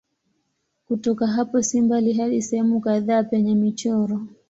Kutoka 0.87 1.27
hapo 1.27 1.61
si 1.61 1.81
mbali 1.81 2.13
hadi 2.13 2.41
sehemu 2.41 2.79
kadhaa 2.81 3.23
penye 3.23 3.55
michoro. 3.55 4.21